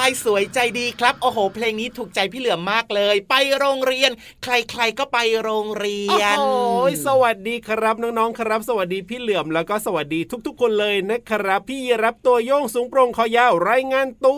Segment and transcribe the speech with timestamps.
[0.00, 4.10] าวลายสวยใจดีครับ โอ้โห เพลงนี้ถูกใจพี่เหลือมมากเลย ไปโรงเรียน
[4.44, 14.36] ใครๆก็ไปโรงเรียน โอ้ยสวัสดีครับน้องๆครับ สวัสดีพี่เหลือมแล้วก็สวัสดีทุกๆคนเลยนะครับ พี่ยีรับตัวโยงสูงโปร่งคอยาวรายงานตั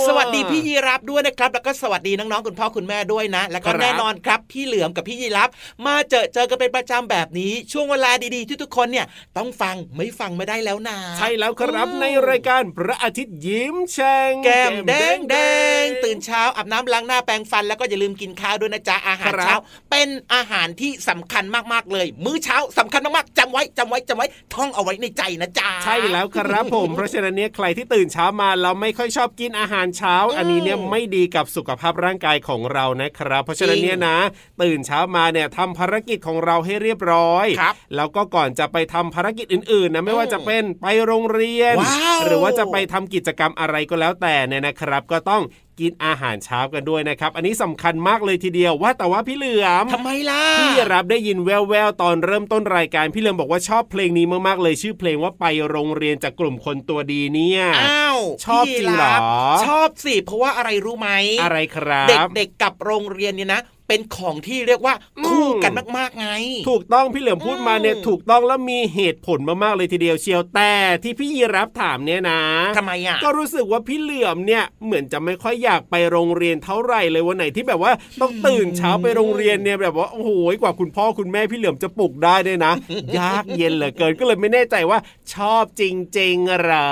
[0.00, 5.48] วสวัสดีพี่ยีรับด้วยนะครับ แล้วก็สวัสดีน้องๆคุณพ่อคุณแม่ด้วยนะ แล้วก็ครับแน่นอนครับ พี่เหลือมกับพี่ยีรับ
[5.86, 15.36] มาเจอเจอกันเป็นประจำแบบนี้ช่วงเวลาดีๆที่ทุกคนเนี่ยต้องฟังไม่ฟังไม่ได้แล้วนะใช่แล้วครับอืมในรายการพระอาทิตย์ยิ้มแฉ่งแก้มแดงแด
[15.82, 19.56] งตื่นเช้าอาบน้ำล้างหน้าแปรงฟันแล้วก็อย่าลืมกินข้าวด้วยนะจ๊ะอาหารครับเช้า
[19.90, 34.16] เป็นอาหารที่สำคัญมากๆเลย มื้อเช้าสำคัญมากๆจำไว้จำไว้จำไว้ท่องเอาไว้ในใจนะจ๊ะใช่แล้วครับผมเพราะฉะนั้นเนี่ยใครที่ตื่นเช้ามาแล้วไม่ค่อยชอบกินอาหารเช้าอืมอันนี้เนี่ยไม่ดีกับสุขภาพร่างกายของเรานะครับ เพราะฉะนั้นเนี่ยนะ
[34.62, 45.42] ตื่นเช้ามาเนี่ยทำภารกิจของเราให้เรียบร้อยครับแล้วก็ก่อนจะไปทำภารกิจอื่นๆนะไม่ว่าจะเป็นไปโรงเรียนว้าวหรือว่าจะไปทำกิจกรรมอะไรก็แล้วแต่เนี่ยนะครับก็ต้อง
[45.80, 61.10] กินอาหารเช้ากันด้วยนะครับ อันนี้สำคัญมากเลยทีเดียวว่าแต่ว่าพี่เหลือมทำไมล่ะพี่รับได้ยินแววๆตอนเริ่มต้นรายการพี่เหลือมบอกว่าชอบเพลงนี้มากๆเลยชื่อเพลงว่าไปโรงเรียนจากกลุ่มคนตัวดีเนี่ยอ้าวชอบจริงเหรอพี่บชอบสิเพราะว่าอะไรรู้ไหม
[61.42, 66.28] อะไรครับ เด็กๆกับโรงเรียนเนี่ยนะ เป็นของที่เรียกว่าอืมคู่กันมากๆไง
[66.68, 72.40] ถูกต้องพี่เหลือมพูดมาเนี่ยอืมถูกต้องแล้วมีเหตุผลมากๆเลยทีเดียวเชียวแต่ที่พี่ยีรับถามเนี่ยนะ
[72.76, 80.30] ทำไมอะก็รู้สึกว่าพี่เหลือมเนี่ยเหมือนจะไม่ค่อยอยากไปโรงเรียนเท่าไหร่เลยวันไหนที่แบบว่าต้องตื่นเช้าไปโรงเรียนเนี่ยแบบว่าโอ้โห
[80.62, 82.72] กว่าคุณพ่อคุณแม่พี่เหลือมจะปลุกได้ด้วยนะ
[83.18, 84.98] ยากเย็นเหลือเกินก็เลยไม่แน่ใจว่า
[85.34, 85.82] ชอบจ
[86.18, 86.90] ริงๆเหรอ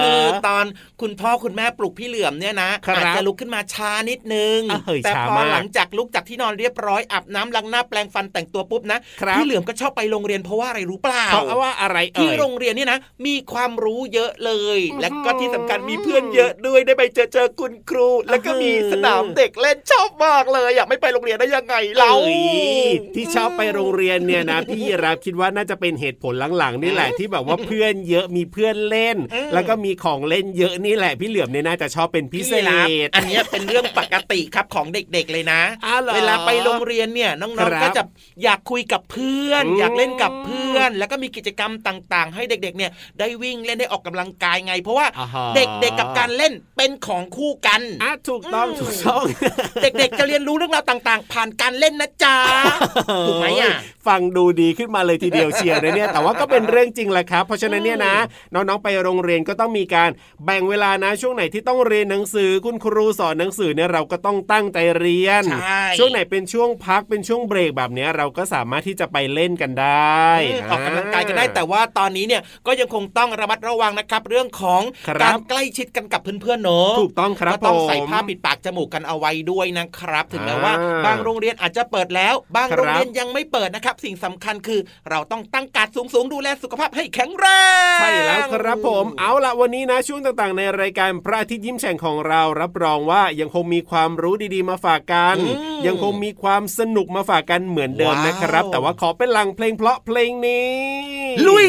[0.00, 0.64] คือตอน
[1.00, 22.34] คุณพ่อคุณแม่ปลุกพี่เหลือมเนี่ยนะครับอาจจะลุกขึ้นมาช้านิดนึงอะเฮ้ยแต่ช้าพอมากหลังจากลุกจากที่นอนเรียบร้อยอาบน้ำล้างหน้าแปรงฟันแต่งตัวปุ๊บนะครับพี่เหลือมก็ชอบไปโรงเรียนเพราะว่าอะไรรู้เปล่าเพราะว่าอะไรเอ่ที่ยโรงเรียนเนี่ยนะ มีความรู้เยอะเลยอื้อหือและก็ที่สำคัญมีเพื่อนเยอะด้วยได้ไปเจอเจอคุณครู แล้วก็มีสนามเด็กเล่นชอบมากเลยอยากไม่ไปโรงเรียนได้ยังไงเราเอ้
[22.88, 38.02] ยที่ชอบไปโรงเรียนเนี่ยนะ พี่รับคิดว่าน่าจะเป็นเหตุผลหลังๆนี่แหละที่แบบว่าเพื่อนเยอะมีเพื่อนเล่นอืมแล้วก็มีของเล่นเยอะนี่แหละพี่เหลือมเนี่ยน่าจะชอบเป็นพิเศพี่รับษอันเนี้ยเป็นเรื่องปกติครับของเด็กๆเลยนะอ้าวเหรอเวลาไปโรงเรียนเนี่ยน้คองรับๆก็จะ
[38.42, 49.22] อยากคุยกับเพื่อนอืมอยากเล่นกับเพื่อน แล้วก็มีกิจกรรมต่างๆ ให้เด็กๆเนี่ยได้วิ่งเล่นได้ออกกำลังกายไง เพราะว่าอ่าฮะเด็กๆกับการเล่นเป็นของคู่กันอะถูกต้องอืมถูกต้อง
[49.82, 52.36] เด็กๆจะเรียนรู้เรื่องราวต่างๆ ผ่านการเล่นนะจ๊ะ
[53.28, 53.72] ถูกไหมอะ
[54.06, 58.16] ฟังดูดีขึ้นมาเลยทีเดียวเชียวนะเนี่ยแต่ว่าก็เป็นเรื่องจริงแหละครับ เพราะฉะนั้นเนี่ยนะ
[58.54, 60.10] น้องๆไปโรงเรียนก็ต้องมีการ
[60.44, 65.44] แบ่งเวลานะช่วงไหนที่ต้องเรียนหนังสือคุณครูสอนหนังสือเนี่ยเราก็ต้องตั้งใจเรียน
[65.97, 80.74] ใช่ช่วงไหนเป็นช่วงพักเป็นช่วงเบรกแบบเนี้ยเราก็สามารถที่จะไปเล่นกันได้อืมออกกำลังกายกันได้แต่ว่าตอนนี้เนี่ยก็ยังคงต้องระมัดระวังนะครับ เรื่องของครับการใกล้ชิดกันกับเพื่อนๆเนอะถูกต้องครับก็ต้องใส่ผมผ้าปิดปากจมูกกันเอาไว้ด้วยนะครับ ถึงแม้อ่าว่า
[81.06, 84.80] บางโรงเรียนอาจจะเปิดแล้ว บางครับโรงเรียนยังไม่เปิดนะครับ สิ่งสำคัญคือ
[85.10, 87.46] เราต้องตั้งการดสูงๆดูแลสุขภาพให้แข็งแร
[87.96, 100.68] งใช่แล้วครับผมเอาละวันนี้นะช่วงต่างๆ ในรายการพระอาทิตย์ยิ้มแฉ่งของเรารับรองว่ายังคงมีความรู้ดีๆมาฝากกันอืมยังคงมีความสนุกมาฝากกันเหมือนเดิมว้าวนะครับ แต่ว่าขอเป็นหลังเพลงเพราะเพลงนี้
[101.46, 101.58] ลุ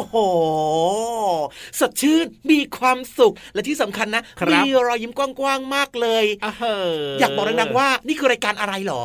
[0.00, 0.18] โอ้โห
[1.80, 6.64] สดชื่นมีความสุขและที่สำคัญนะครับมีรอยยิ้มกว้างๆมากเลยอะเห
[7.20, 9.02] อยากบอกดังๆว่านี่คือรายการอะไรหรอ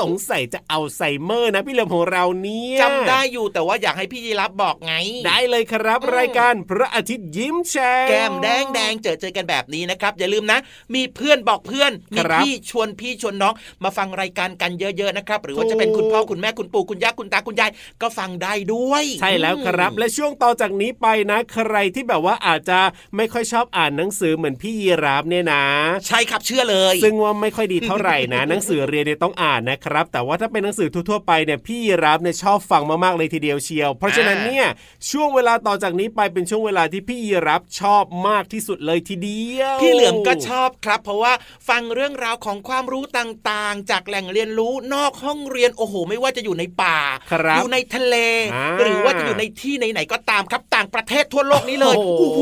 [0.00, 4.94] สงสัยจะเอาไซเมอร์นะพี่เหลือมของเราเนี่ยจำได้อยู่แต่ว่าอยากให้พี่ยีรับบอกไง
[5.26, 10.58] ได้เลยครับอืมรายการพระอาทิตย์ยิ้มแฉ่งแก้มแดงแดงเจอเจอกันแบบนี้นะครับ อย่าลืมนะ
[10.94, 13.54] มีเพื่อนบอกเพื่อนมีครับพี่ชวนพี่ชวนน้อง
[13.84, 17.70] มาฟังรายการกันเยอะๆนะครับ หรือว่าจะเป็นถูกคุณพ่อคุณแม่คุณปู่คุณย่าคุณตาคุณยาย
[18.02, 22.80] ก็ฟังได้ด้วย ใช่แล้วครับอืมและช่วงต่อจากนี้ไปนะ ใครที่แบบว่าอาจจะ
[23.16, 25.64] ไม่ค่อยชอบอ่านหนังสือเหมือนพี่ยีราฟเนี่ยนะ
[26.06, 34.66] ใช่ครับเชื่อเลย ซึ่งว่าไม่ค่อยดีเท่าไหร่นะ หนังสือเรียนเนี่ยต้องอ่านนะครับ แต่ว่าถ้าเป็นหนังสือทั่วๆไปเนี่ยพี่ยีรับเนี่ยชอบฟังมากๆเลยทีเดียวเชียว เพราะฉะนั้นเนี่ย
[35.10, 41.32] ช่วงเวลาต่อจากนี้ไปเป็นช่วงเวลาที่พี่ยีรับชอบมากที่สุดเลยทีเดียวพี่เหลือมก็ชอบครับ เพราะว่า
[41.68, 46.98] ฟังเรื่องราวของความรู้ต่างๆ จากแหล่งเรียนรู้นอกห้องเรียนโอ้โห ไม่ว่าจะอยู่ในป่า
[47.32, 48.16] ครับอยู่ในทะเล
[48.54, 52.40] อ่าหรือว่าจะอยู่ในที่ไหนๆก็ตามครับต่างประเทศทั่วโลกนี้เลยโอ้โหโอ้โห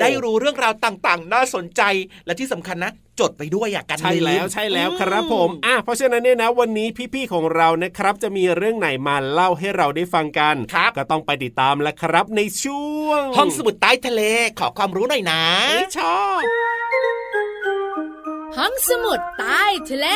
[0.00, 1.82] ได้รู้เรื่องราวต่างๆ น่าสนใจ
[2.26, 14.22] และที่สำคัญนะ จดไปด้วยอยากกันใช่แล้วลืมใช่แล้วครับอืผมอะเพราะฉะนั้นเนี่ยนะวันนี้พี่ๆของเรานะครับ จะมีเรื่องไหนมาเล่าให้เราได้ฟังกันครับก็ต้องไปติดตามแล้วครับในช่วง ห้องสมุดใต้ทะเล
[14.58, 16.40] ขอความรู้หน่อยนะไม่ชอบ
[18.58, 20.06] ห้องสมุดใต้ทะเล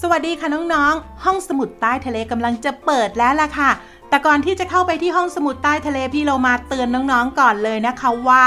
[0.00, 3.70] สวัสดีค่ะน้องๆ ห้องสมุดใต้ทะเลกำลังจะเปิดแล้วล่ะค่ะ
[4.12, 8.44] แต่ก่อนที่จะเข้าไปที่ห้องสมุดใต้ทะเลพี่เรามาเตือนน้องๆก่อนเลยนะคะว่า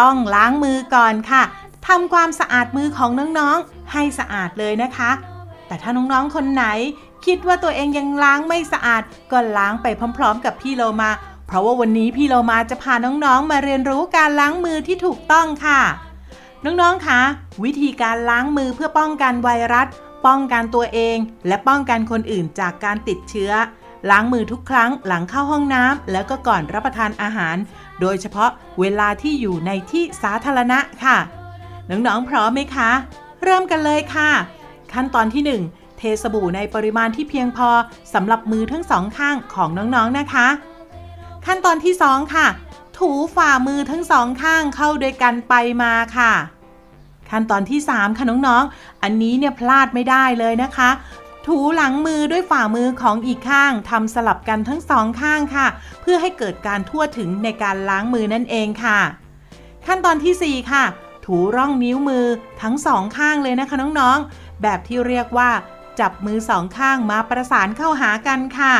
[0.00, 1.42] ต้องล้างมือก่อนค่ะ
[1.88, 5.10] ทำความสะอาดมือของน้องๆให้สะอาดเลยนะคะ
[5.66, 6.64] แต่ถ้าน้องๆคนไหน
[7.26, 9.02] คิดว่าตัวเองยังล้างไม่สะอาด
[9.32, 9.86] ก็ล้างไป
[10.18, 11.10] พร้อม ๆ กับพี่โลมา
[11.46, 15.80] เพราะว่าวันนี้พี่โลมาจะพาน้องๆมาเรียนรู้การล้างมือที่ถูกต้องค่ะ
[16.64, 17.20] น้องๆคะ
[17.64, 19.86] วิธีการล้างมือเพื่อป้องกันไวรัส
[20.26, 21.16] ป้องกันตัวเอง
[21.46, 23.52] และป้องกันคนอื่นจากการติดเชื้อ
[24.10, 27.56] ล้างมือทุกครั้งหลังเข้าห้องน้ำแล้วก็ก่อนรับประทานอาหาร
[28.00, 31.18] โดยเฉพาะเวลาที่อยู่ในที่สาธารณะค่ะ
[31.90, 32.90] น้องๆพร้อมไหมคะ
[33.42, 34.30] เริ่มกันเลยค่ะ
[34.92, 37.68] ขั้นตอนที่ 1 เทสบู่ในปริมาณที่เพียงพอ
[38.14, 40.46] สำหรับมือทั้งสองข้างของน้องๆนะคะ
[41.46, 42.46] ขั้นตอนที่ 2 ค่ะ
[42.98, 46.32] ถูฝ่ามือทั้งสองข้างเข้าด้วยกันไปมาค่ะ
[47.30, 50.90] ขั้นตอนที่ 3 ค่ะน้องๆ อันนี้เนี่ยพลาดไม่ได้เลยนะคะ
[51.46, 55.66] ถูหลังมือด้วยฝ่ามือของอีกข้างทำสลับกันทั้งสองข้างค่ะ
[56.00, 59.00] เพื่อให้เกิดการทั่วถึงในการล้างมือนั่นเองค่ะ
[59.86, 60.84] ขั้นตอนทีสี่ 4 ค่ะ
[61.26, 62.26] ถูร่องนิ้วมือ
[62.62, 65.50] ทั้งสองข้างเลยนะคะน้องๆ แบบที่เรียกว่า
[66.00, 68.74] จับมือสองข้างมาประสานเข้าหากันค่ะ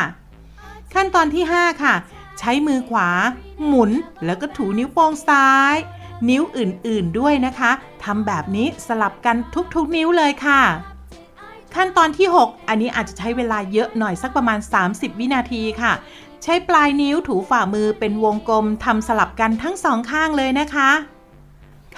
[0.95, 1.95] ขั้นตอนที่ 5 ค่ะ
[2.39, 3.09] ใช้มือขวา
[3.67, 3.91] หมุน
[4.25, 5.77] แล้วก็ถูนิ้วโป้งซ้าย
[6.29, 7.71] นิ้วอื่นๆด้วยนะคะ
[8.05, 9.37] ทำแบบนี้สลับกัน
[9.75, 10.63] ทุกๆ นิ้วเลยค่ะ
[11.75, 15.93] ขั้นตอนที่ 6 อันนี้อาจจะใช้เวลาเยอะหน่อยสักประมาณ 30 วินาทีค่ะ
[16.43, 20.91] ใช้ปลายนิ้วถูฝ่ามือเป็นวงกลมทำสลับกันทั้งสองข้างเลยนะคะ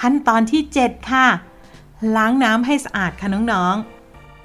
[0.00, 1.26] ขั้นตอนที่ 7 ค่ะ
[2.16, 3.75] ล้างน้ำให้สะอาดค่ะน้อง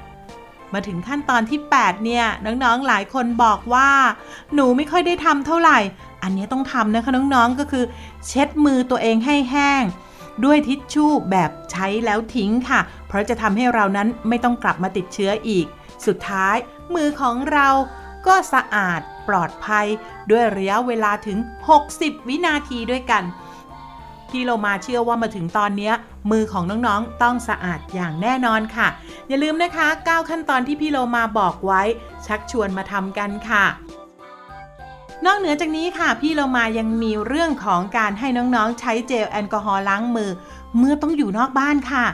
[0.01, 3.91] ๆมาถึงขั้นตอนที่ 8 เนี่ย น้องๆ หลายคนบอกว่า
[4.53, 5.77] หนูไม่ค่อยได้ทำเท่าไหร่
[6.23, 7.83] อันนี้ต้องทำนะคะน้องๆ ก็คือ
[8.27, 9.83] เช็ดมือตัวเองให้แห้ง
[10.45, 12.79] ด้วยทิชชู่แบบใช้แล้วทิ้งค่ะ
[13.09, 15.65] เพราะจะทำให้เรานั้นไม่ต้องกลับมาติดเชื้ออีก
[16.05, 16.55] สุดท้าย
[16.95, 17.67] มือของเรา
[18.27, 19.85] ก็สะอาดปลอดภัย
[20.31, 21.37] ด้วยระยะเวลาถึง
[21.83, 23.23] 60 วินาทีด้วยกัน
[24.29, 25.91] พี่เรามาเชื่อว่ามาถึงตอนนี้
[26.31, 28.87] มือของน้องๆต้องสะอาดอย่างแน่นอนค่ะ
[29.27, 31.81] อย่าลืมนะคะ 9 ขั้นตอนที่พี่เรมาบอกไว้
[32.25, 33.65] ชักชวนมาทำกันค่ะ
[35.25, 40.31] นอกเหนือจากนี้ค่ะพี่เรามายังมีเรื่องของการให้น้องๆ ใช้เจลแอลกอฮอล์ล้างมือ
[40.77, 42.05] เมื่อต้องอยู่นอกบ้านค่ะ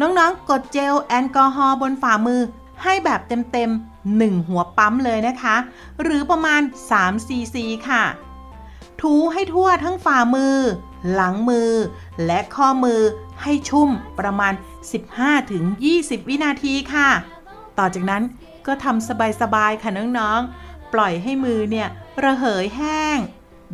[0.00, 2.40] น้องๆ กดเจลแอลกอฮอล์บนฝ่ามือ
[2.82, 5.56] ให้แบบเต็มๆ 1 หัวปั๊มเลยนะคะ
[6.02, 6.60] หรือประมาณ
[6.94, 8.04] 3ซีซีค่ะ
[9.00, 10.56] ถูให้ทั่วทั้งฝ่ามือ
[11.12, 11.70] หลังมือ
[12.26, 13.00] และข้อมือ
[13.42, 14.52] ให้ชุ่มประมาณ
[15.40, 17.08] 15-20 วินาทีค่ะ
[17.78, 18.22] ต่อจากนั้น
[18.66, 19.08] ก็ทำ
[19.40, 21.88] สบายๆ ค่ะน้องๆ ปล่อยให้มือเนี่ย
[22.24, 23.18] ระเหยแห้ง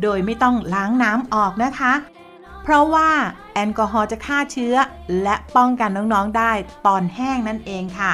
[0.01, 1.93] โดยไม่ต้องล้างน้ำออกนะคะ
[2.71, 3.09] ราะว่า
[3.53, 4.75] แอลกอฮอล์จะฆ่าเชื้อ
[5.23, 6.51] และป้องกันน้องๆได้
[6.87, 8.13] ตอนแห้งนั่นเองค่ะ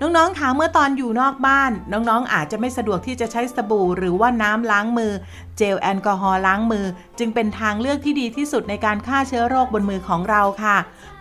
[0.00, 5.12] น้องๆคะเมื่อตอนอยู่นอกบ้าน น้องๆ อาจจะไม่สะดวกที่จะใช้สบู่ หรือว่าน้ำล้างมือ
[5.56, 6.86] เจลแอลกอฮอล์ล้างมือ
[7.18, 10.76] จึงเป็นทางเลือกที่ดีที่สุดในการฆ่าเชื้อโรคบนมือของเราค่ะ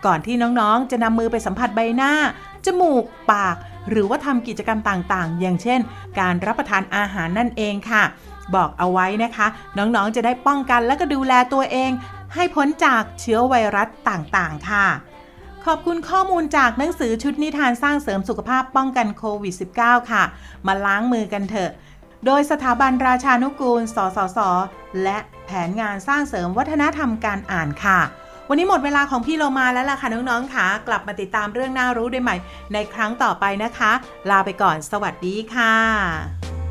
[0.06, 2.12] ก่อนที่น้องๆ จะนำมือไปสัมผัสใบหน้า
[2.66, 3.56] จมูก ปาก
[3.90, 5.80] หรือว่าทำกิจกรรมต่างๆ อย่างเช่น
[6.20, 8.04] การรับประทานอาหารนั่นเองค่ะ
[8.56, 9.48] บอกเอาไว้นะคะ
[9.78, 11.92] น้องๆจะได้ป้องกันและก็ดูแลตัวเอง
[12.34, 14.88] ให้พ้นจากเชื้อไวรัสต่างๆ ค่ะ
[15.66, 20.24] ขอบคุณข้อมูลจากหนังสือชุดนิทานสร้างเสริมสุขภาพป้องกันโควิด -19 ค่ะ
[20.68, 21.72] มาล้างมือกันเถอะ
[22.26, 24.40] โดยสถาบันราชานุกูล สสส
[25.04, 28.00] และแผนงานสร้างเสริมวัฒนธรรมการอ่านค่ะ
[28.50, 32.36] วันนี้หมดเวลาของพี่โลมาแล้วล่ะค่ะน้องๆค่ะกลับมาติดตามเรื่องน่ารู้ได้ใหม่
[32.74, 33.92] ในครั้งต่อไปนะคะ
[34.30, 36.65] ลาไปก่อนสวัสดีค่ะ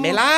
[0.00, 0.37] ไหมล่ะไม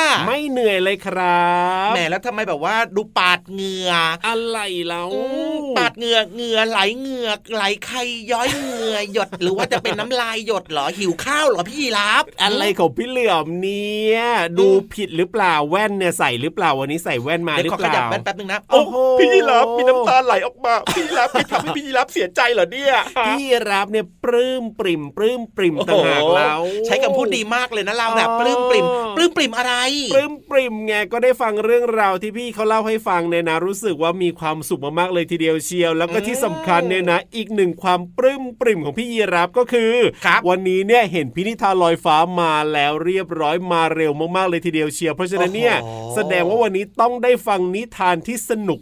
[0.99, 1.45] เหนื่อยเลยครั
[1.89, 3.91] บแหมแล้วทำไมแบบว่าดูปาดเหงื่อ
[4.27, 5.21] อะไรแล้วอื
[5.61, 7.97] มปาดเหงื่อเหงื่อไหลเหงื่อไหลใคร
[8.31, 14.19] ย้อยเหงื่อหยด หรือว่าจะเป็นน้ำลายหยดเหรอหิวข้าวเหรอพี่ยีราฟอะไรของพี่เหลือมเนี่ย
[14.59, 22.93] ดูผิดหรือเปล่าแว่นเนี่ยใส่หรือเปล่าวันนี้ใส่แว่นมาหเดี๋รืยวอขอเปขยับล่าแว่นแป๊บนึงนะโอ้โหพี่ยีราฟมีน้ำตาไหลออกมา พี่ยีราฟไม่ทำให้พี่ยีราฟเสียใจเหรอเนี่ย
[23.27, 29.73] พี่รับเนี่ยปลื้มปริ่มปลื้มปริ่มโอ้โหต่างหากแล้วใช้คำพูดดีมากเลยนะเราเนี่ยอ๋อปลื้มปริ่มปลื้มปริ่มอะไร
[30.13, 39.93] ปลื้มปริ่มไงก็ได้ฟังเรื่องราวที่พี่เขาเล่าให้ฟังเนี่ยนะ รู้สึกว่ามีความสุขมากๆเลยทีเดียวเชียว แล้วก็ที่สำคัญเนี่ยนะ อีกหนึ่งความปลื้มปริ่มของพี่ยีรับก็คือ
[40.25, 48.79] ครับวันนี้เนี่ยเห็นพินิธานลอยฟ้ามาแล้วเรียบร้อยมาเร็วมากๆเลยทีเดียวเชียวเพราะฉะนั้นเนี่ยโอ้โหแสดงว่าวันนี้ต้องได้ฟังนิทานที่สนุก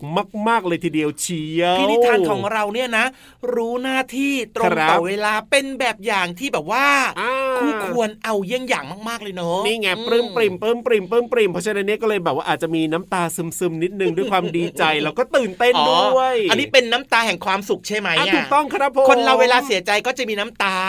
[0.48, 3.06] มากๆเลยทีเดียวเชียวพี่นิทานของเราเนี่ยนะ
[3.54, 6.86] รู้หน้าที่ตรงครับต่อเวลาเป็นแบบอย่างที่แบบว่า
[7.20, 20.89] อ่าคู่ควรเอาเยี่ยงอย่างมากๆเลยเนาะนี่ไงอืปลื้มปริ่มปลื้มปริ่มปลื้มปริ่มเพราะฉะนั้นเนี่ยก็เลยแบบว่าอาจจะมีน้ำตาซึมๆนิดนึงด้วยความดีใจแล้วก็ตื่นเต้นอ๋อด้วย อันนี้เป็นน้ำตาแห่งความสุขใช่ไหมอะอะถูกต้องครับผมคนเราเวลาเสียใจก็จะมีน้ำตาใช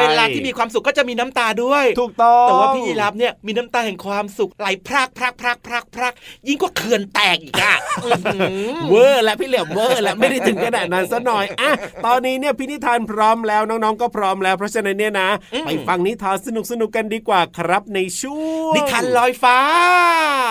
[0.00, 6.12] เวลาที่มีความสุขก็จะมีน้ำตาด้วย ถูกต้องแต่ว่าพี่ยีรับเนี่ยมีน้ำตาแห่งความสุขไหลพรากพรากพรากพรากพราก
[6.48, 7.74] ยิ่งกว่าเขื่อนแตกอีกอะ
[8.04, 11.70] อื้อหือเวอร์และพี่เหลี่ยมเวอร์และไม่ได้ถึงขนาดนั้นซะหน่อยอะ
[12.06, 16.48] ตอนนี้เนี่ยพี่นิทานพร้อมแล้วน้องๆก็พร้อมแล้วเพราะฉะนั้นเนี่ยนะอืมไปฟังนิทานส
[16.80, 19.58] นุกๆกันดีกว่าครับในช่วงนิทานลอยฟ้า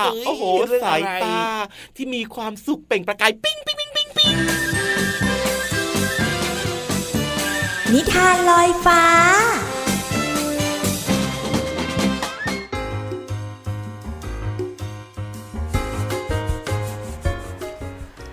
[0.06, 1.38] เอ้ยโอ้โหเรื่องอะไรสายตา
[1.96, 4.34] ที่มีความสุขเปล่งประกายปิ้งปิ้งปิ้งปิ้งปิ้ง
[7.96, 9.04] นิทานลอยฟ้า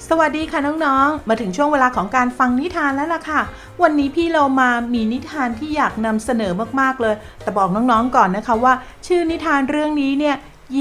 [0.08, 3.40] สวัสดีค่ะน้องๆ มาถึงช่วงเวลาของการฟังนิทานแล้วล่ะค่ะ
[3.82, 8.74] วันนี้พี่เรามามีนิทานที่อยากนำเสนอมากๆเลย แต่บอกน้องๆก่อนนะคะว่า
[9.06, 10.36] ชื่อนิทานเรื่องนี้เนี่ย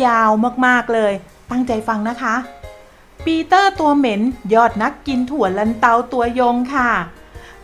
[0.06, 0.32] ยาว
[0.66, 1.14] มากๆเลย
[1.52, 2.36] ตั้งใจฟังนะคะ
[3.26, 4.22] ปีเตอร์ตัวเหม็น
[4.54, 6.92] ยอดนักกินถั่วลันเตาตัวยงค่ะ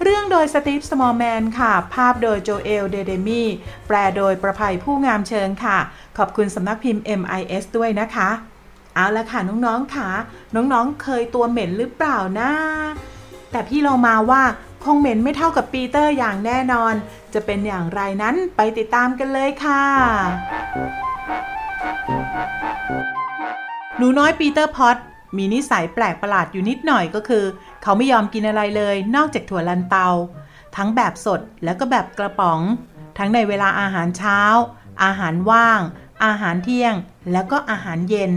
[0.04, 3.48] เรื่องโดยสตีฟสมอลแมนค่ะ ภาพโดยโจเอล เดเดมี่
[3.88, 5.78] แปลโดยประภัยผู้งามเชิงค่ะ
[6.18, 8.30] ขอบคุณสำนักพิมพ์ MIS ด้วยนะคะ
[8.96, 10.10] เอาละค่ะน้องๆค่ะ
[10.56, 12.52] น้องๆเคยตัวเหม็นหรือเปล่านะ
[13.52, 14.44] แต่พี่เรามาว่า
[14.84, 16.94] คงเหม็นไม่เท่ากับปีเตอร์อย่างแน่นอน
[17.34, 19.84] จะเป็นอย่างไรนั้นไปติดตามกันเลยค่ะ
[23.98, 24.98] หนูน้อยปีเตอร์พอต
[25.38, 27.44] มีนิสัยแปลกประหลาดอยู่นิดหน่อยก็คือ
[27.84, 30.08] เขาไม่ยอมกินอะไรเลย นอกจากถั่วลันเตา
[30.76, 32.60] ทั้งแบบสดแล้วก็แบบกระป๋อง
[33.18, 34.40] ทั้งในเวลาอาหารเช้า
[35.04, 35.82] อาหารว่าง
[36.26, 36.94] อาหารเที่ยง
[37.32, 38.34] แล้วก็อาหารเย็น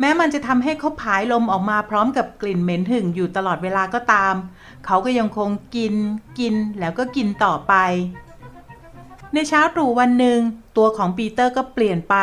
[0.00, 4.34] แม้มันจะทำให้เขาผายลมออกมาพร้อมกับกลิ่นเหม็นหึ่งอยู่ตลอดเวลาก็ตาม
[4.86, 5.94] เขาก็ยังคงกิน
[6.38, 7.74] กินแล้วก็กินต่อไป
[9.32, 10.38] ในเช้าตรู่วันหนึ่ง
[10.76, 12.16] ตัวของปีเตอร์ก็เปลี่ยนไป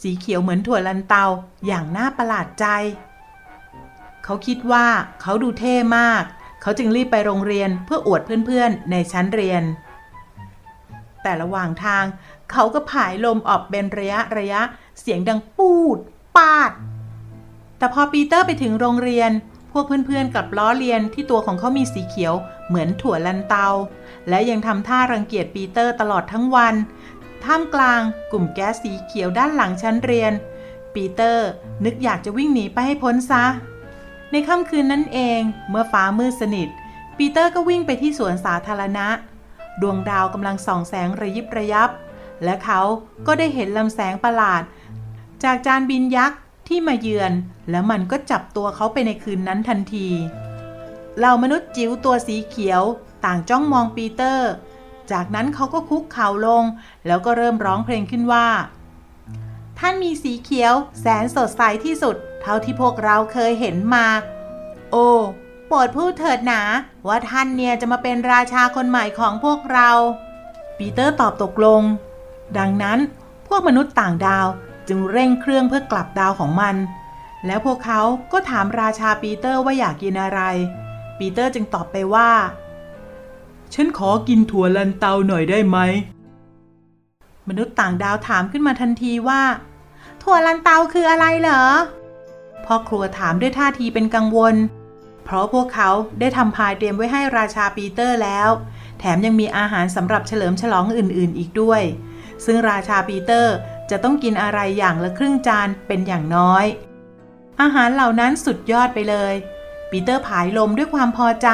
[0.00, 1.24] สีเขียวเหมือนถั่วลันเตา
[1.66, 2.66] อย่างน่าประหลาดใจ
[4.30, 4.86] เขาคิดว่า
[5.22, 6.22] เขาดูเท่มาก
[6.62, 9.62] เขาจึงรีบไปโรงเรียนเพื่ออวดเพื่อนๆ ในชั้นเรียน
[11.22, 12.04] แต่ระหว่างทาง
[12.52, 14.60] เขาก็ผายลมออกเป็นระยะระยะ
[15.00, 15.98] เสียงดังปูด
[16.36, 16.72] ปาด
[17.78, 19.30] แต่พอปีเตอร์ไปถึงโรงเรียน
[19.72, 22.34] พวกเพื่อนๆ กลับล้อเลียนที่ตัวของเขามีสีเขียว
[22.68, 23.68] เหมือนถั่วลันเตา
[24.28, 26.74] และยังทำท่ารังเกียจปีเตอร์ตลอดทั้งวัน
[27.44, 28.00] ท่ามกลาง
[28.32, 30.32] กลุ่มแก๊สสีเขียวด้านหลังชั้นเรียน
[30.94, 31.46] ปีเตอร์
[31.84, 33.44] นึกอยากจะวิ่งหนีไปให้พ้นซะ
[34.30, 36.68] ในค่ำคืนนั้นเองเมื่อฟ้ามืดสนิท
[37.16, 39.06] ปีเตอร์ก็วิ่งไปที่สวนสาธารณะ
[39.80, 41.90] ดวงดาวกำลังส่องแสงระยิบระยับ
[42.44, 42.80] และเขา
[43.26, 44.62] ก็ได้เห็นลำแสงประหลาด
[45.44, 46.38] จากจานบินยักษ์
[46.68, 47.32] ที่มาเยือน
[47.70, 50.08] แล้วมันก็จับตัวเขาไปในคืนนั้นทันที
[51.18, 52.82] เหล่ามนุษย์จิ๋วตัวสีเขียว
[53.24, 54.50] ต่างจ้องมองปีเตอร์
[55.12, 56.64] จากนั้นเขาก็คุกเข่าลง
[57.06, 58.46] แล้วก็เริ่มร้องเพลงขึ้นว่า
[59.78, 64.06] ท่านมีสีเขียว แสนสดใสที่สุด เท่าที่พวกเราเคยเห็นมา
[64.90, 65.08] โอ้
[65.66, 66.62] โปรดพูดเถิดหนา
[67.06, 69.90] ว่าท่านเนี่ยจะมาเป็นราชาคนใหม่ของพวกเรา
[70.78, 71.82] ปีเตอร์ตอบตกลง
[72.58, 72.98] ดังนั้น
[73.48, 74.46] พวกมนุษย์ต่างดาว
[74.88, 76.76] จึงเร่งเครื่องเพื่อกลับดาวของมัน
[77.46, 78.00] แล้วพวกเขา
[78.32, 80.40] ก็ถามราชาปีเตอร์ว่าอยากกินอะไร
[81.18, 82.30] ปีเตอร์จึงตอบไปว่า
[83.74, 85.78] ฉันขอกินถั่วลันเตาหน่อยได้ไหม
[87.48, 89.42] มนุษย์ต่างดาวถามขึ้นมาทันทีว่า
[90.22, 91.64] ถั่วลันเตาคืออะไรเหรอ
[92.68, 94.56] พ่อครัวถามด้วยท่าทีเป็นกังวล
[95.24, 98.48] เพราะพวกเขาได้ทำพายเตรียมไว้ให้ราชาปีเตอร์แล้ว
[98.98, 101.82] แถมยังมีอาหารสำหรับเฉลิมฉลองอื่นๆ อีกด้วย
[102.44, 103.54] ซึ่งราชาปีเตอร์
[103.90, 106.64] จะต้องกินอะไรอย่างละครึ่งจานเป็นอย่างน้อย
[107.60, 109.34] อาหารเหล่านั้นสุดยอดไปเลย
[109.90, 111.48] ปีเตอร์ผายลมด้วยความพอใจ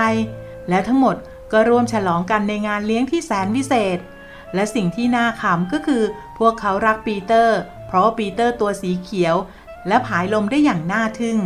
[0.68, 1.16] และทั้งหมด
[1.52, 3.98] ก็ร่วมฉลองกันในงานเลี้ยงที่แสนวิเศษ
[4.54, 6.02] และสิ่งที่น่าขำก็คือ
[6.38, 9.36] พวกเขารักปีเตอร์ เพราะปีเตอร์ตัวสีเขียว
[9.88, 11.38] และผายลมได้อย่างน่าทึ่ง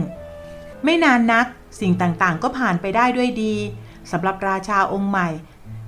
[0.84, 1.46] ไม่นานนัก
[1.80, 3.54] สิ่งต่างๆ ก็ผ่านไปได้ด้วยดี
[4.10, 5.28] สำหรับราชาองค์ใหม่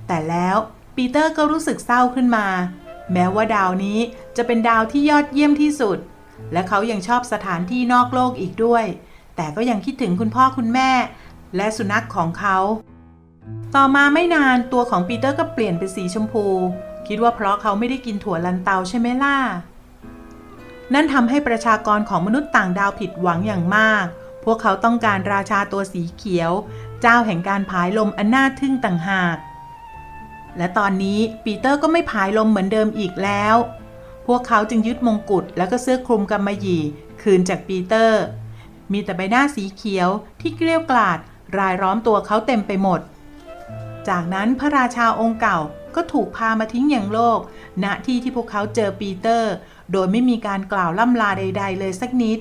[0.07, 0.55] แต่แล้ว
[0.95, 2.47] ปีเตอร์ก็รู้สึกเศร้าขึ้นมา
[3.13, 3.99] แม้ว่าดาวนี้
[4.37, 5.97] จะเป็นดาวที่ยอดเยี่ยมที่สุด
[6.53, 8.85] และเขายังชอบสถานที่นอกโลกอีกด้วย
[9.35, 10.91] แต่ก็ยังคิดถึงคุณพ่อคุณแม่
[11.55, 12.57] และสุนัขของเขา
[13.75, 16.45] ต่อมาไม่นานตัวของปีเตอร์ก็เปลี่ยนเป็นสีชมพู
[17.07, 19.37] คิดว่าเพราะเขาไม่ได้กินถั่วลันเตาใช่ไหมล่ะ
[20.93, 24.05] นั่นทำให้ประชากรของมนุษย์ต่างดาวผิดหวังอย่างมาก
[24.43, 26.51] พวกเขาต้องการราชาตัวสีเขียว
[27.01, 29.37] เจ้าแห่งการผายลมอันน่าทึ่งต่างหาก
[30.57, 33.55] และตอนนี้ปีเตอร์ก็ไม่ผายลมเหมือนเดิมอีกแล้ว
[34.27, 36.83] พวกเขาจึงยึดมงกุฎแล้วก็เสื้อคลุมกำมะหยี่
[37.21, 38.21] คืนจากปีเตอร์
[38.91, 40.09] มีแต่ใบหน้าสีเขียว
[40.41, 41.19] ที่เกรี้ยวกราด
[41.57, 42.99] รายล้อมตัวเขาเต็มไปหมด
[44.09, 45.59] จากนั้นพระราชาองค์เก่า
[45.95, 47.39] ก็ถูกพามาทิ้งอย่างโลก
[47.83, 49.53] ณ ที่ที่พวกเขาเจอปีเตอร์
[49.91, 52.39] โดยไม่มีการกล่าวล่ำลาใด ๆ เลยสักนิด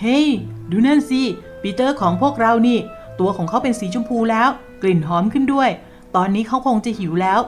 [0.00, 0.26] เฮ้ย
[0.70, 1.22] ดูนั่นสิ
[1.62, 2.78] ปีเตอร์ของพวกเรานี่
[3.20, 4.48] ตัวของเขาเป็นสีชมพูแล้ว
[4.82, 5.70] กลิ่นหอมขึ้นด้วย
[6.16, 7.40] ตอนนี้เขาคงจะหิวแล้ว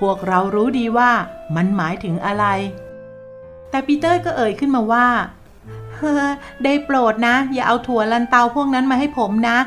[0.00, 1.10] พวกเรารู้ดีว่า
[1.56, 2.44] มันหมายถึงอะไร
[3.70, 5.06] แต่ปีเตอร์ก็เอ่ยขึ้นมาว่า
[5.94, 6.24] เฮ้อ
[6.64, 9.58] ได้โปรดนะ อย่าเอาถั่วลันเตาพวกนั้นมาให้ผมนะ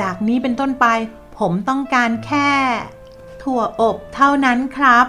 [0.00, 0.86] จากนี้เป็นต้นไป
[1.38, 2.50] ผมต้องการแค่
[3.42, 5.06] ถั่วอบเท่านั้นครับ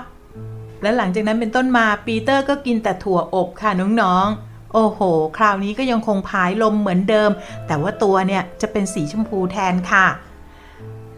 [0.82, 5.00] และหลังจากนั้นเป็นต้นมาปีเตอร์ก็กินแต่ถั่วอบค่ะน้องๆ โอ้โห
[5.38, 7.32] คราวนี้ก็ยังคงพายลมเหมือนเดิม
[7.68, 10.08] แต่ว่าตัวเนี่ยจะเป็นสีชมพูแทนค่ะ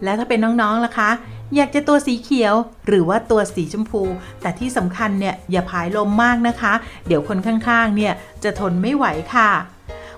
[0.04, 1.10] แล้วถ้าเป็นน้องๆล่ะคะ
[1.56, 2.54] อยากจะตัวสีเขียว
[2.86, 4.02] หรือว่าตัวสีชมพู
[4.40, 6.72] แต่ที่สำคัญเนี่ยอย่าพายลมมากนะคะ
[7.06, 8.12] เดี๋ยวคนข้างๆ เนี่ย
[8.44, 9.50] จะทนไม่ไหวค่ะ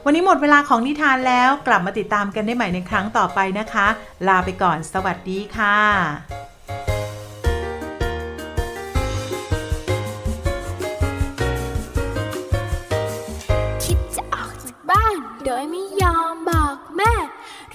[0.05, 3.87] วันนี้หมดเวลาของนิทานแล้วกลับมาติดตามกันได้ใหม่ในครั้งต่อไปนะคะ
[4.29, 6.50] ลาไปก่อนสวัสดีค่ะ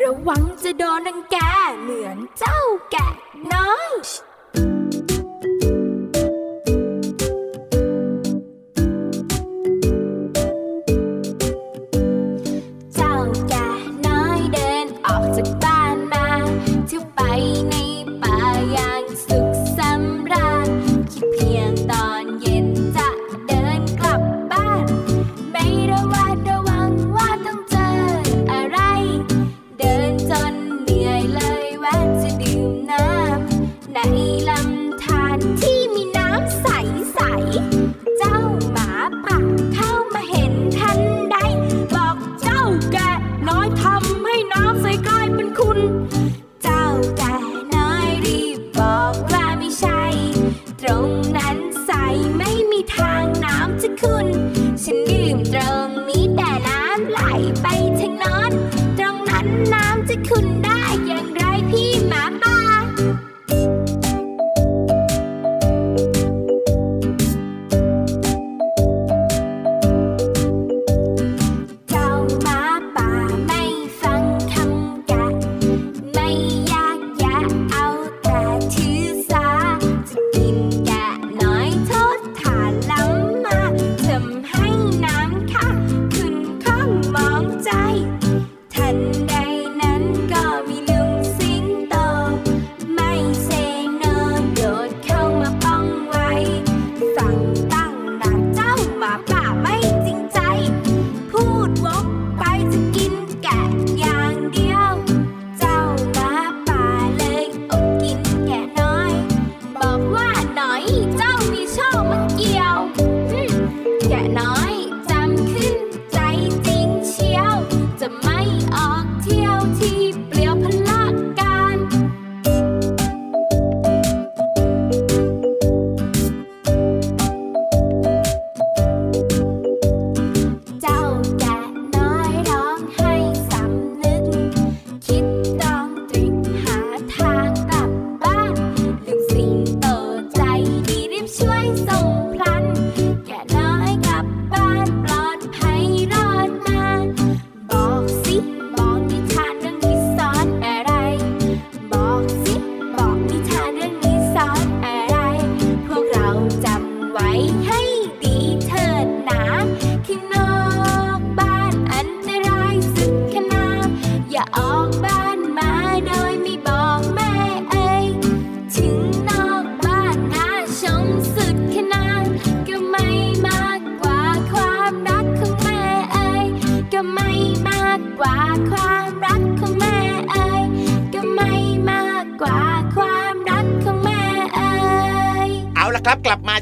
[0.05, 1.37] ระวังจะโดนรังแก
[1.81, 2.59] เหมือนเจ้า
[2.91, 3.07] แกะ
[3.53, 3.93] น้อย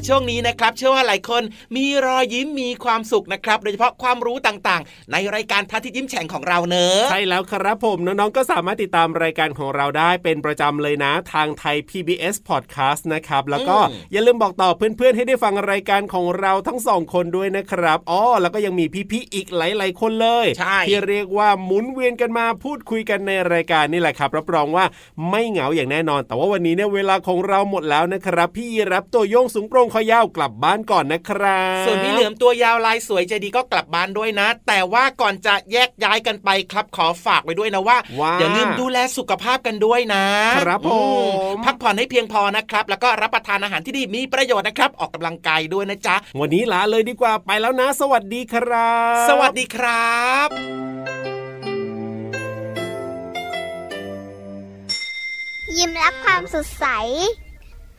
[0.08, 1.42] ช่วงนี้นะครับ เชื่อว่าหลายคน
[1.76, 13.78] มีรอยยิ้มมีความสุขนะครับ โดยเฉพาะความรู้ต่างๆ ในรายการพระอาทิตย์ยิ้มแฉ่งของเราเนอะใช่แล้วครับผมน้องๆก็สามารถติดตามรายการของเราได้เป็นประจำเลยนะ ทางไทย PBS Podcast นะครับ แล้วก็
[14.12, 24.84] อย่าลืมบอกต่อเพื่อนๆ ให้ได้ฟังรายการของเราทั้งสองคนด้วยนะครับอ๋อแล้วก็ยังมีพี่ๆอีกหลายๆคนเลยใช่ที่เรียกว่าหมุนเวียนกันมาพูดคุยกันในรายการนี่แหละครับ รับรองว่า
[25.30, 40.24] ไม่เหงาอย่างแน่นอน แต่ว่าวันนี้เนี่ยเวลาของเราหมดแล้วนะครับ พี่รับตัวโยงสูงโปรงคอยาวกลับบ้านก่อนนะครับ ส่วนพี่เหลือมตัวยาวลายสวยใจดีก็กลับบ้านด้วยนะ แต่ว่าก่อนจะแยกย้ายกันไปครับขอฝากไว้ด้วยนะว่าว่าอย่าลืมดูแลสุขภาพกันด้วยนะ
[40.58, 50.48] ครับผมอืพักผ่อนให้เพียงพอนะครับ แล้วก็รับประทานอาหารที่ดีมีประโยชน์นะครับ ออกกำลังกายด้วยนะจ๊ะ วันนี้ลาเลยดีกว่าไปแล้วนะ สวัสดีครับ สวัสดีครับ
[55.76, 56.86] ยิ้มรับความสดใส